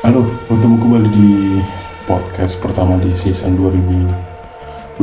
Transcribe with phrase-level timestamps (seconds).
[0.00, 1.60] Halo, bertemu kembali di
[2.08, 4.96] podcast pertama di season 2022.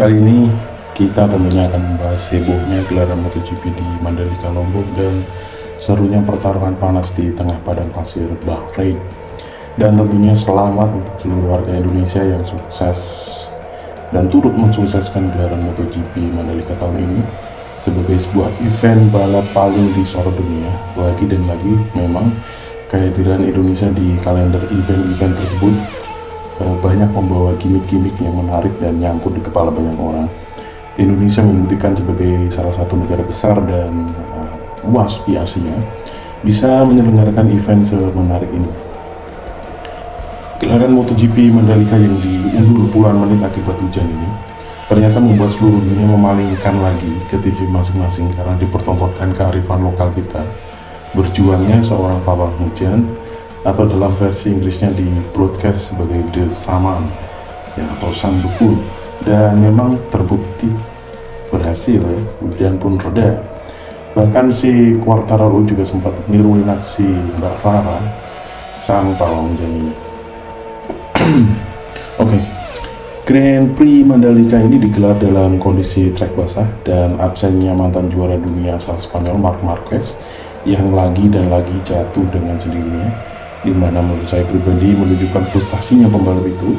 [0.00, 0.48] Kali ini
[0.96, 5.28] kita tentunya akan membahas hebohnya gelaran MotoGP di Mandalika Lombok dan
[5.76, 8.96] serunya pertarungan panas di tengah padang pasir Bahrain.
[9.76, 13.00] Dan tentunya selamat untuk seluruh warga Indonesia yang sukses
[14.08, 17.20] dan turut mensukseskan gelaran MotoGP Mandalika tahun ini
[17.76, 22.32] sebagai sebuah event balap paling disorot dunia lagi dan lagi memang
[22.92, 25.74] kehadiran Indonesia di kalender event-event tersebut
[26.60, 30.28] uh, banyak membawa gimmick-gimmick yang menarik dan nyangkut di kepala banyak orang.
[31.00, 34.52] Indonesia membuktikan sebagai salah satu negara besar dan uh,
[34.84, 35.72] luas di Asia
[36.44, 38.68] bisa menyelenggarakan event semenarik ini.
[40.60, 44.52] Gelaran MotoGP Mandalika yang diundur puluhan menit akibat hujan ini
[44.92, 50.44] ternyata membuat seluruh dunia memalingkan lagi ke TV masing-masing karena dipertontonkan kearifan lokal kita
[51.12, 53.04] berjuangnya seorang pawang hujan
[53.62, 57.06] atau dalam versi Inggrisnya di broadcast sebagai The Saman
[57.78, 58.80] ya, atau Sang Duku
[59.22, 60.72] dan memang terbukti
[61.52, 63.38] berhasil ya hujan pun reda
[64.12, 67.06] bahkan si Quartararo juga sempat niruin aksi
[67.38, 68.00] Mbak Rara
[68.82, 69.92] sang pawang hujan ini
[72.22, 72.42] oke okay.
[73.22, 78.98] Grand Prix Mandalika ini digelar dalam kondisi trek basah dan absennya mantan juara dunia asal
[78.98, 80.18] Spanyol Marc Marquez
[80.62, 83.10] yang lagi dan lagi jatuh dengan sendirinya
[83.62, 86.74] di mana menurut saya pribadi menunjukkan frustasinya pembalap itu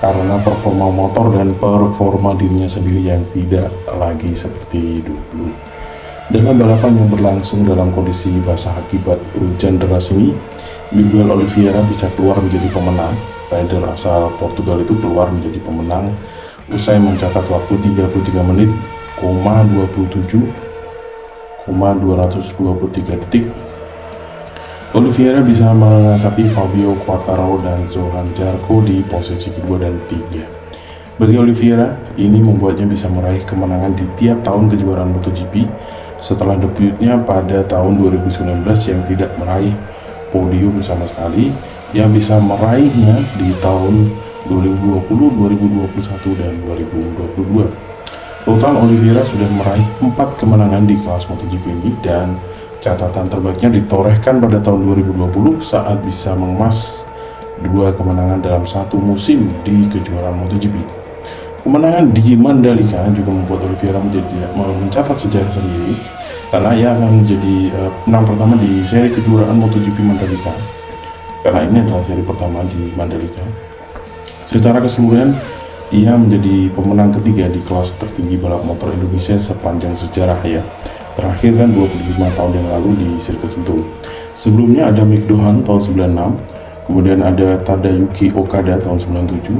[0.00, 5.48] karena performa motor dan performa dirinya sendiri yang tidak lagi seperti dulu.
[6.32, 10.32] Dalam balapan yang berlangsung dalam kondisi basah akibat hujan deras ini,
[10.92, 13.12] Miguel Oliveira bisa keluar menjadi pemenang.
[13.52, 16.08] Rider asal Portugal itu keluar menjadi pemenang
[16.72, 18.72] usai mencatat waktu 33 menit,
[19.20, 20.63] 27
[21.68, 23.48] 223 detik
[24.94, 30.46] Oliveira bisa mengasapi Fabio Quartararo dan Zohan Zarco di posisi kedua dan tiga.
[31.18, 35.66] Bagi Oliveira, ini membuatnya bisa meraih kemenangan di tiap tahun kejuaraan MotoGP
[36.22, 39.74] setelah debutnya pada tahun 2019 yang tidak meraih
[40.30, 41.50] podium sama sekali,
[41.90, 44.14] yang bisa meraihnya di tahun
[44.46, 47.93] 2020, 2021, dan 2022.
[48.44, 52.36] Total Oliveira sudah meraih 4 kemenangan di kelas MotoGP ini dan
[52.84, 57.08] catatan terbaiknya ditorehkan pada tahun 2020 saat bisa mengemas
[57.64, 60.76] dua kemenangan dalam satu musim di kejuaraan MotoGP.
[61.64, 65.96] Kemenangan di Mandalika juga membuat Oliveira menjadi mencatat sejarah sendiri
[66.52, 70.52] karena ia akan menjadi uh, pertama di seri kejuaraan MotoGP Mandalika.
[71.40, 73.40] Karena ini adalah seri pertama di Mandalika.
[74.44, 75.32] Secara keseluruhan
[75.94, 80.58] ia menjadi pemenang ketiga di kelas tertinggi balap motor Indonesia sepanjang sejarah ya.
[81.14, 83.86] Terakhir kan 25 tahun yang lalu di sirkuit Sentul.
[84.34, 89.54] Sebelumnya ada Mick Dohan tahun 96, kemudian ada Tadayuki Okada tahun 97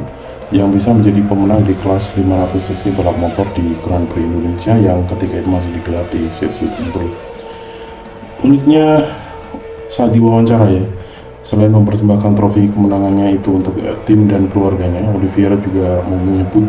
[0.50, 5.06] yang bisa menjadi pemenang di kelas 500 cc balap motor di Grand Prix Indonesia yang
[5.14, 7.14] ketika itu masih digelar di sirkuit Sentul.
[8.42, 9.06] Uniknya
[9.86, 10.82] saat diwawancara ya,
[11.44, 16.64] Selain mempersembahkan trofi kemenangannya itu untuk ya, tim dan keluarganya, Oliviera juga menyebut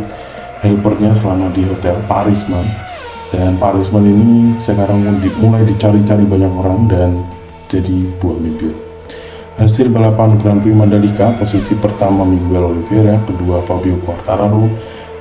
[0.59, 2.67] helpernya selama di hotel Parisman.
[3.31, 5.07] Dan Parisman ini sekarang
[5.39, 7.23] mulai dicari-cari banyak orang dan
[7.71, 8.75] jadi buah mimpi.
[9.55, 14.67] Hasil balapan Grand Prix Mandalika, posisi pertama Miguel Oliveira, kedua Fabio Quartararo,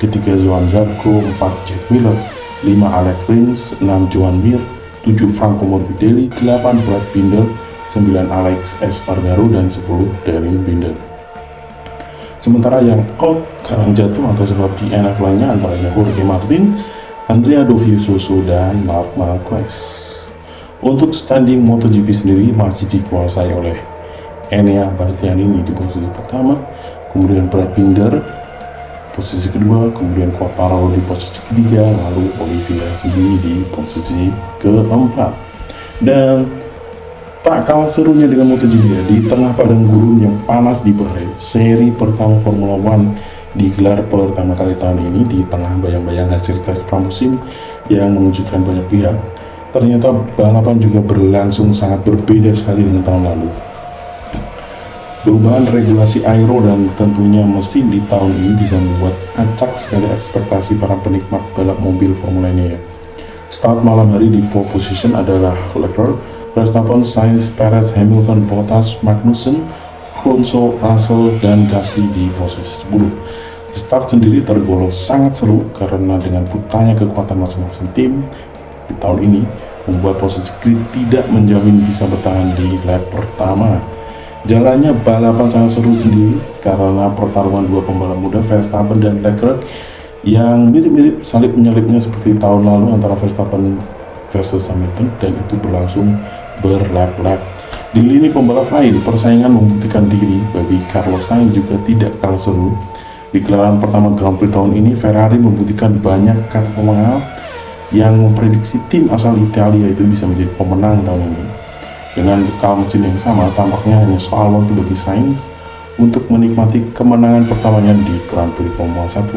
[0.03, 2.19] ketiga Johan Zarco, empat Jack Miller,
[2.67, 4.59] lima Alex Rins, enam Johan Mir,
[5.07, 7.47] tujuh Franco Morbidelli, delapan Brad Binder,
[7.95, 9.87] 9 Alex Espargaro dan 10
[10.27, 10.95] Darren Binder.
[12.43, 16.77] Sementara yang out karena jatuh atau sebab di NF lainnya antara Jorge Martin,
[17.31, 19.73] Andrea Dovizioso dan Marc Marquez.
[20.85, 23.79] Untuk standing MotoGP sendiri masih dikuasai oleh
[24.53, 26.59] Enea Bastianini di posisi pertama,
[27.15, 28.21] kemudian Brad Binder
[29.15, 34.29] posisi kedua, kemudian Quartararo di posisi ketiga, lalu Oliveira sendiri di posisi
[34.59, 35.33] keempat.
[36.03, 36.51] Dan
[37.45, 41.93] Tak kalah serunya dengan MotoGP ya, di tengah padang gurun yang panas di Bahrain, seri
[41.93, 43.13] pertama Formula One
[43.53, 47.37] digelar pertama kali tahun ini di tengah bayang-bayang hasil tes pramusim
[47.93, 49.13] yang mengejutkan banyak pihak.
[49.77, 53.49] Ternyata balapan juga berlangsung sangat berbeda sekali dengan tahun lalu.
[55.29, 60.97] Perubahan regulasi aero dan tentunya mesin di tahun ini bisa membuat acak sekali ekspektasi para
[61.05, 62.81] penikmat balap mobil Formula ini ya.
[63.53, 66.17] Start malam hari di pole position adalah Leclerc
[66.55, 69.67] Verstappen, Sainz, Perez, Hamilton, Bottas, Magnussen,
[70.23, 73.75] Alonso, Russell, dan Gasly di posisi 10.
[73.75, 78.23] Start sendiri tergolong sangat seru karena dengan putanya kekuatan masing-masing tim
[78.87, 79.43] di tahun ini
[79.91, 83.83] membuat posisi grid tidak menjamin bisa bertahan di lap pertama.
[84.47, 89.67] Jalannya balapan sangat seru sendiri karena pertarungan dua pembalap muda Verstappen dan Leclerc
[90.23, 93.75] yang mirip-mirip salib menyalipnya seperti tahun lalu antara Verstappen
[94.31, 96.15] versus Hamilton dan itu berlangsung
[96.61, 97.41] berlap-lap.
[97.95, 102.75] Di lini pembalap lain, persaingan membuktikan diri bagi Carlos Sainz juga tidak kalah seru.
[103.31, 107.23] Di gelaran pertama Grand Prix tahun ini, Ferrari membuktikan banyak kata pemenang
[107.95, 111.47] yang memprediksi tim asal Italia itu bisa menjadi pemenang tahun ini.
[112.15, 115.39] Dengan bekal mesin yang sama, tampaknya hanya soal waktu bagi Sainz
[115.99, 119.31] untuk menikmati kemenangan pertamanya di Grand Prix Formula 1.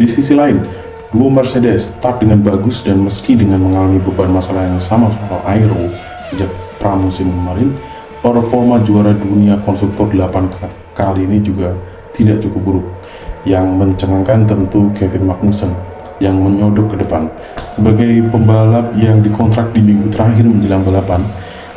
[0.00, 0.64] Di sisi lain,
[1.14, 5.86] dua Mercedes start dengan bagus dan meski dengan mengalami beban masalah yang sama soal aero
[6.34, 6.50] sejak
[6.82, 7.70] pramusim kemarin,
[8.18, 10.50] performa juara dunia konstruktor 8
[10.98, 11.78] kali ini juga
[12.18, 12.86] tidak cukup buruk.
[13.46, 15.70] Yang mencengangkan tentu Kevin Magnussen
[16.18, 17.30] yang menyodok ke depan.
[17.70, 21.22] Sebagai pembalap yang dikontrak di minggu terakhir menjelang balapan,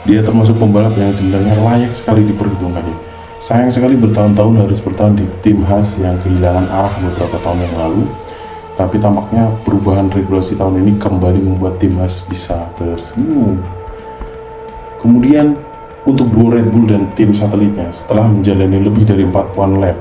[0.10, 2.95] dia termasuk pembalap yang sebenarnya layak sekali diperhitungkannya.
[3.38, 8.01] Sayang sekali bertahun-tahun harus bertahan di tim khas yang kehilangan arah beberapa tahun yang lalu,
[8.77, 13.57] tapi tampaknya perubahan regulasi tahun ini kembali membuat tim khas bisa tersenyum.
[15.01, 15.57] Kemudian
[16.06, 19.97] untuk dua Red Bull dan tim satelitnya setelah menjalani lebih dari 41 lap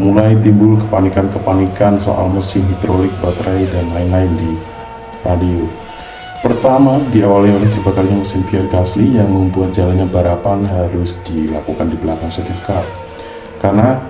[0.00, 4.52] mulai timbul kepanikan-kepanikan soal mesin hidrolik, baterai, dan lain-lain di
[5.24, 5.68] radio.
[6.40, 12.32] Pertama, diawali oleh terbakarnya mesin Pierre Gasly yang membuat jalannya balapan harus dilakukan di belakang
[12.34, 12.82] safety car.
[13.62, 14.02] Karena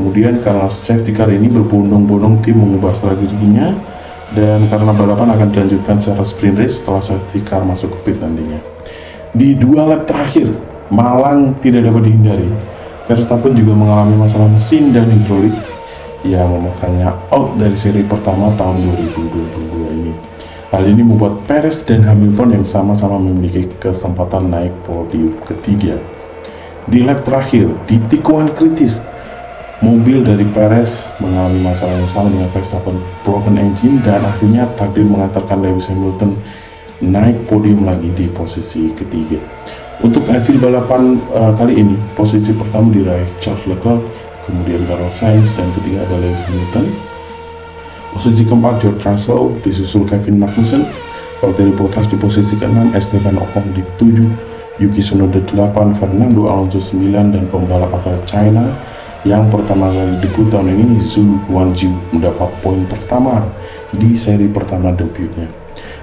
[0.00, 3.76] kemudian karena safety car ini berbondong-bondong tim mengubah strateginya
[4.32, 8.56] dan karena balapan akan dilanjutkan secara sprint race setelah safety car masuk ke pit nantinya.
[9.36, 10.48] Di dua lap terakhir,
[10.88, 12.48] Malang tidak dapat dihindari
[13.10, 15.50] Verstappen juga mengalami masalah mesin dan hidrolik
[16.22, 20.12] yang memakannya out dari seri pertama tahun 2022 ini.
[20.70, 25.98] Hal ini membuat Perez dan Hamilton yang sama-sama memiliki kesempatan naik podium ketiga.
[26.86, 29.02] Di lap terakhir, di tikungan kritis,
[29.80, 35.64] mobil dari Perez mengalami masalah yang sama dengan Verstappen broken engine dan akhirnya takdir mengantarkan
[35.64, 36.36] Lewis Hamilton
[37.00, 39.40] naik podium lagi di posisi ketiga.
[40.00, 44.00] Untuk hasil balapan uh, kali ini, posisi pertama diraih Charles Leclerc,
[44.48, 46.86] kemudian Carlos Sainz, dan ketiga adalah Lewis Hamilton.
[48.16, 50.88] Posisi keempat George Russell, disusul Kevin Magnussen,
[51.40, 57.36] Valtteri Bottas di posisi ke-6, Esteban Ocon di 7, Yuki Tsunoda 8, Fernando Alonso 9,
[57.36, 58.72] dan pembalap asal China
[59.20, 63.44] yang pertama kali debut tahun ini Zhu Guanju mendapat poin pertama
[63.92, 65.44] di seri pertama debutnya.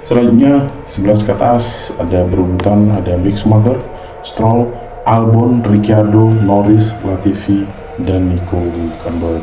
[0.06, 3.82] Selanjutnya 11 ke atas ada berurutan ada Mick Schumacher,
[4.22, 4.70] Stroll,
[5.10, 7.66] Albon, Ricciardo, Norris, Latifi,
[8.06, 9.42] dan Nico Hülkenberg.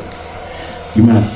[0.94, 1.26] Gimana?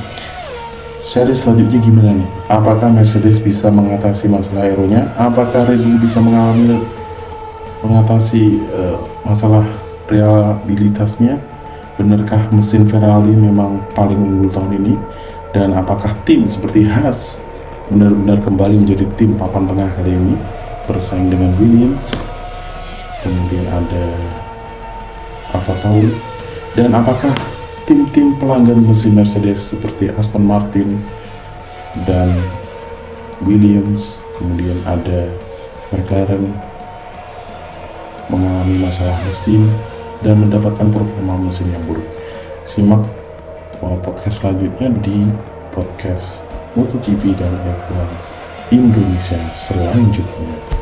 [1.02, 2.28] Seri selanjutnya gimana nih?
[2.52, 5.10] Apakah Mercedes bisa mengatasi masalah aeronya?
[5.18, 6.78] Apakah Red Bull bisa mengalami
[7.82, 9.66] mengatasi uh, masalah
[10.06, 11.57] reliabilitasnya?
[11.98, 14.94] Benarkah mesin Ferrari memang paling unggul tahun ini?
[15.50, 17.42] Dan apakah tim seperti Haas
[17.90, 20.38] benar-benar kembali menjadi tim papan tengah kali ini?
[20.86, 22.14] Bersaing dengan Williams
[23.26, 24.06] kemudian ada
[25.58, 26.14] Alfa Tauri.
[26.78, 27.34] Dan apakah
[27.90, 31.02] tim-tim pelanggan mesin Mercedes seperti Aston Martin
[32.06, 32.30] dan
[33.42, 35.34] Williams kemudian ada
[35.90, 36.54] McLaren
[38.30, 39.66] mengalami masalah mesin
[40.22, 42.06] dan mendapatkan performa mesin yang buruk
[42.66, 43.02] simak
[43.80, 45.30] podcast selanjutnya di
[45.70, 46.42] podcast
[46.74, 48.10] MotoGP dan F1
[48.74, 50.77] Indonesia selanjutnya.